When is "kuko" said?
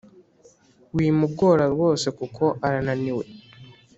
2.17-2.43